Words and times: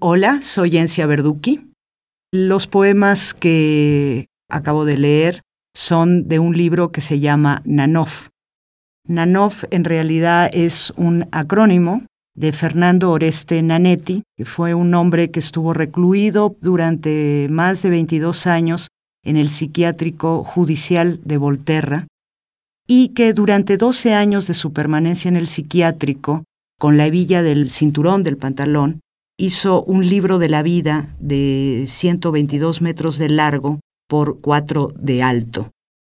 Hola, 0.00 0.42
soy 0.42 0.76
Encia 0.76 1.06
Verducci. 1.06 1.72
Los 2.30 2.68
poemas 2.68 3.34
que 3.34 4.28
acabo 4.48 4.84
de 4.84 4.96
leer 4.96 5.42
son 5.74 6.28
de 6.28 6.38
un 6.38 6.56
libro 6.56 6.92
que 6.92 7.00
se 7.00 7.18
llama 7.18 7.62
Nanov. 7.64 8.28
Nanov 9.08 9.54
en 9.72 9.82
realidad 9.82 10.50
es 10.52 10.92
un 10.96 11.26
acrónimo 11.32 12.06
de 12.36 12.52
Fernando 12.52 13.10
Oreste 13.10 13.60
Nanetti, 13.60 14.22
que 14.36 14.44
fue 14.44 14.72
un 14.72 14.94
hombre 14.94 15.32
que 15.32 15.40
estuvo 15.40 15.74
recluido 15.74 16.56
durante 16.60 17.48
más 17.50 17.82
de 17.82 17.90
22 17.90 18.46
años 18.46 18.86
en 19.24 19.36
el 19.36 19.48
psiquiátrico 19.48 20.44
judicial 20.44 21.20
de 21.24 21.38
Volterra 21.38 22.06
y 22.86 23.08
que 23.08 23.32
durante 23.32 23.76
12 23.76 24.14
años 24.14 24.46
de 24.46 24.54
su 24.54 24.72
permanencia 24.72 25.28
en 25.28 25.36
el 25.36 25.48
psiquiátrico, 25.48 26.44
con 26.78 26.96
la 26.96 27.06
hebilla 27.06 27.42
del 27.42 27.68
cinturón 27.72 28.22
del 28.22 28.36
pantalón, 28.36 29.00
hizo 29.38 29.84
un 29.84 30.06
libro 30.06 30.38
de 30.38 30.48
la 30.48 30.62
vida 30.62 31.14
de 31.20 31.86
122 31.86 32.82
metros 32.82 33.16
de 33.18 33.30
largo 33.30 33.80
por 34.08 34.40
4 34.40 34.92
de 34.98 35.22
alto. 35.22 35.70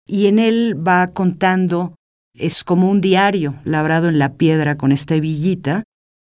Y 0.06 0.26
en 0.26 0.38
él 0.38 0.76
va 0.86 1.08
contando, 1.08 1.94
es 2.34 2.62
como 2.62 2.90
un 2.90 3.00
diario 3.00 3.54
labrado 3.64 4.08
en 4.08 4.18
la 4.18 4.34
piedra 4.34 4.76
con 4.76 4.92
esta 4.92 5.14
hebillita, 5.14 5.82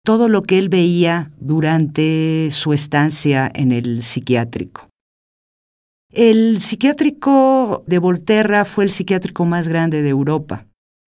todo 0.04 0.28
lo 0.28 0.42
que 0.42 0.58
él 0.58 0.68
veía 0.68 1.30
durante 1.38 2.48
su 2.50 2.72
estancia 2.72 3.50
en 3.54 3.70
el 3.70 4.02
psiquiátrico. 4.02 4.88
El 6.12 6.60
psiquiátrico 6.60 7.84
de 7.86 7.98
Volterra 7.98 8.64
fue 8.64 8.82
el 8.82 8.90
psiquiátrico 8.90 9.44
más 9.44 9.68
grande 9.68 10.02
de 10.02 10.08
Europa. 10.08 10.66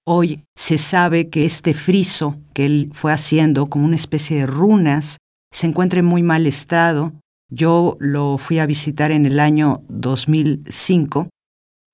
Hoy 0.04 0.44
se 0.54 0.76
sabe 0.76 1.30
que 1.30 1.46
este 1.46 1.72
friso 1.72 2.36
que 2.52 2.66
él 2.66 2.90
fue 2.92 3.12
haciendo 3.12 3.68
como 3.68 3.86
una 3.86 3.96
especie 3.96 4.36
de 4.36 4.46
runas 4.46 5.16
se 5.52 5.66
encuentra 5.66 6.00
en 6.00 6.06
muy 6.06 6.22
mal 6.22 6.46
estado. 6.46 7.12
Yo 7.48 7.96
lo 8.00 8.38
fui 8.38 8.58
a 8.58 8.66
visitar 8.66 9.12
en 9.12 9.26
el 9.26 9.38
año 9.38 9.82
2005, 9.88 11.28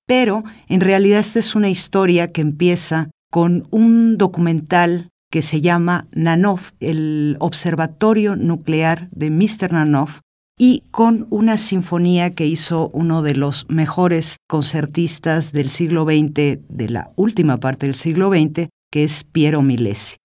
pero 0.07 0.43
en 0.67 0.81
realidad 0.81 1.19
esta 1.19 1.39
es 1.39 1.53
una 1.53 1.69
historia 1.69 2.31
que 2.31 2.41
empieza 2.41 3.11
con 3.29 3.67
un 3.69 4.17
documental 4.17 5.09
que 5.29 5.41
se 5.41 5.61
llama 5.61 6.07
Nanov, 6.11 6.61
el 6.79 7.37
Observatorio 7.39 8.35
Nuclear 8.35 9.09
de 9.11 9.29
Mr. 9.29 9.73
Nanov, 9.73 10.21
y 10.57 10.83
con 10.91 11.27
una 11.29 11.57
sinfonía 11.57 12.31
que 12.31 12.45
hizo 12.45 12.89
uno 12.93 13.21
de 13.21 13.35
los 13.35 13.65
mejores 13.69 14.37
concertistas 14.47 15.51
del 15.51 15.69
siglo 15.69 16.03
XX, 16.03 16.59
de 16.67 16.89
la 16.89 17.07
última 17.15 17.57
parte 17.57 17.85
del 17.85 17.95
siglo 17.95 18.29
XX, 18.29 18.67
que 18.91 19.03
es 19.03 19.23
Piero 19.23 19.61
Milesi. 19.61 20.17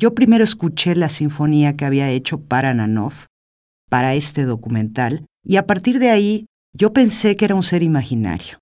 Yo 0.00 0.14
primero 0.14 0.44
escuché 0.44 0.96
la 0.96 1.10
sinfonía 1.10 1.76
que 1.76 1.84
había 1.84 2.08
hecho 2.08 2.40
para 2.40 2.72
Nanov, 2.72 3.12
para 3.90 4.14
este 4.14 4.44
documental, 4.44 5.26
y 5.44 5.56
a 5.56 5.66
partir 5.66 5.98
de 5.98 6.08
ahí 6.08 6.46
yo 6.72 6.94
pensé 6.94 7.36
que 7.36 7.44
era 7.44 7.54
un 7.54 7.62
ser 7.62 7.82
imaginario. 7.82 8.56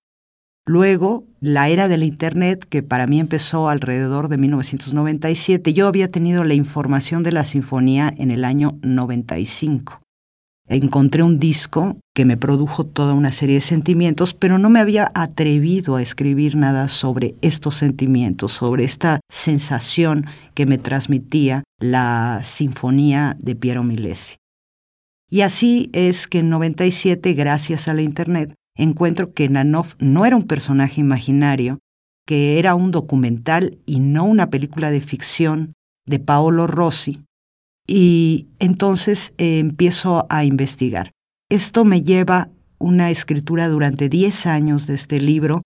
Luego, 0.65 1.23
la 1.39 1.69
era 1.69 1.87
del 1.87 2.03
Internet, 2.03 2.65
que 2.67 2.83
para 2.83 3.07
mí 3.07 3.21
empezó 3.21 3.69
alrededor 3.69 4.27
de 4.27 4.37
1997, 4.37 5.71
yo 5.71 5.87
había 5.87 6.11
tenido 6.11 6.43
la 6.43 6.55
información 6.55 7.23
de 7.23 7.31
la 7.31 7.45
sinfonía 7.45 8.13
en 8.17 8.31
el 8.31 8.43
año 8.43 8.77
95 8.81 10.01
encontré 10.69 11.23
un 11.23 11.39
disco 11.39 11.97
que 12.19 12.25
me 12.25 12.35
produjo 12.35 12.85
toda 12.85 13.13
una 13.13 13.31
serie 13.31 13.55
de 13.55 13.61
sentimientos, 13.61 14.33
pero 14.33 14.57
no 14.57 14.69
me 14.69 14.81
había 14.81 15.09
atrevido 15.15 15.95
a 15.95 16.01
escribir 16.01 16.57
nada 16.57 16.89
sobre 16.89 17.35
estos 17.41 17.75
sentimientos, 17.75 18.51
sobre 18.51 18.83
esta 18.83 19.21
sensación 19.31 20.25
que 20.53 20.65
me 20.65 20.77
transmitía 20.77 21.63
la 21.79 22.41
sinfonía 22.43 23.37
de 23.39 23.55
Piero 23.55 23.83
Milesi. 23.83 24.35
Y 25.31 25.43
así 25.43 25.89
es 25.93 26.27
que 26.27 26.39
en 26.39 26.49
97, 26.49 27.31
gracias 27.35 27.87
a 27.87 27.93
la 27.93 28.01
Internet, 28.01 28.53
encuentro 28.75 29.33
que 29.33 29.47
Nanov 29.47 29.95
no 29.99 30.25
era 30.25 30.35
un 30.35 30.43
personaje 30.43 30.99
imaginario, 30.99 31.79
que 32.27 32.59
era 32.59 32.75
un 32.75 32.91
documental 32.91 33.77
y 33.85 34.01
no 34.01 34.25
una 34.25 34.49
película 34.49 34.91
de 34.91 34.99
ficción 34.99 35.71
de 36.05 36.19
Paolo 36.19 36.67
Rossi, 36.67 37.23
y 37.87 38.47
entonces 38.59 39.33
eh, 39.37 39.59
empiezo 39.59 40.27
a 40.29 40.43
investigar. 40.43 41.13
Esto 41.51 41.83
me 41.83 42.03
lleva 42.03 42.49
una 42.77 43.09
escritura 43.09 43.67
durante 43.69 44.07
10 44.07 44.45
años 44.45 44.85
de 44.85 44.93
este 44.93 45.19
libro, 45.19 45.63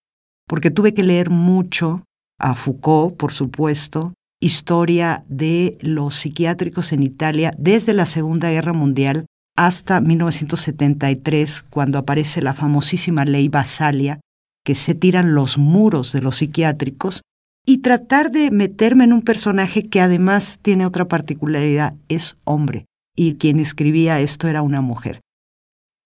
porque 0.48 0.72
tuve 0.72 0.94
que 0.94 1.04
leer 1.04 1.30
mucho 1.30 2.06
a 2.40 2.56
Foucault, 2.56 3.18
por 3.18 3.34
supuesto, 3.34 4.14
historia 4.42 5.26
de 5.28 5.78
los 5.82 6.16
psiquiátricos 6.16 6.94
en 6.94 7.04
Italia 7.04 7.54
desde 7.58 7.94
la 7.94 8.06
Segunda 8.06 8.50
Guerra 8.50 8.72
Mundial 8.72 9.26
hasta 9.58 10.00
1973, 10.00 11.64
cuando 11.70 12.00
aparece 12.00 12.42
la 12.42 12.54
famosísima 12.54 13.26
ley 13.26 13.50
Basalia, 13.50 14.22
que 14.64 14.76
se 14.76 14.96
tiran 14.96 15.36
los 15.36 15.58
muros 15.58 16.14
de 16.14 16.22
los 16.22 16.38
psiquiátricos 16.38 17.24
y 17.66 17.80
tratar 17.80 18.32
de 18.32 18.52
meterme 18.52 19.04
en 19.04 19.12
un 19.12 19.22
personaje 19.22 19.90
que 19.90 20.00
además 20.00 20.60
tiene 20.62 20.86
otra 20.86 21.10
particularidad, 21.10 21.94
es 22.08 22.38
hombre, 22.46 22.86
y 23.18 23.36
quien 23.36 23.60
escribía 23.60 24.22
esto 24.22 24.48
era 24.48 24.62
una 24.62 24.80
mujer. 24.80 25.20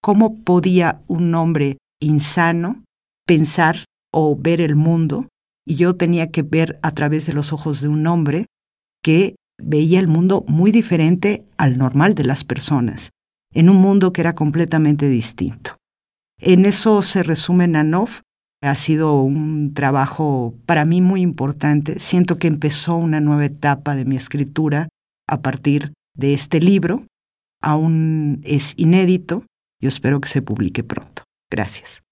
¿Cómo 0.08 0.42
podía 0.42 1.02
un 1.06 1.34
hombre 1.34 1.76
insano 2.00 2.82
pensar 3.26 3.84
o 4.10 4.34
ver 4.34 4.62
el 4.62 4.74
mundo? 4.74 5.28
Y 5.66 5.74
yo 5.74 5.96
tenía 5.96 6.30
que 6.30 6.40
ver 6.40 6.78
a 6.80 6.92
través 6.92 7.26
de 7.26 7.34
los 7.34 7.52
ojos 7.52 7.82
de 7.82 7.88
un 7.88 8.06
hombre 8.06 8.46
que 9.04 9.36
veía 9.62 10.00
el 10.00 10.08
mundo 10.08 10.46
muy 10.48 10.72
diferente 10.72 11.44
al 11.58 11.76
normal 11.76 12.14
de 12.14 12.24
las 12.24 12.42
personas, 12.42 13.10
en 13.52 13.68
un 13.68 13.76
mundo 13.76 14.14
que 14.14 14.22
era 14.22 14.34
completamente 14.34 15.10
distinto. 15.10 15.76
En 16.40 16.64
eso 16.64 17.02
se 17.02 17.22
resume 17.22 17.68
Nanov, 17.68 18.08
ha 18.62 18.76
sido 18.76 19.20
un 19.20 19.74
trabajo 19.74 20.54
para 20.64 20.86
mí 20.86 21.02
muy 21.02 21.20
importante. 21.20 22.00
Siento 22.00 22.38
que 22.38 22.48
empezó 22.48 22.96
una 22.96 23.20
nueva 23.20 23.44
etapa 23.44 23.94
de 23.94 24.06
mi 24.06 24.16
escritura 24.16 24.88
a 25.28 25.42
partir 25.42 25.92
de 26.16 26.32
este 26.32 26.60
libro. 26.60 27.04
Aún 27.60 28.40
es 28.44 28.72
inédito. 28.78 29.44
Yo 29.80 29.88
espero 29.88 30.20
que 30.20 30.28
se 30.28 30.42
publique 30.42 30.82
pronto. 30.82 31.22
Gracias. 31.50 32.02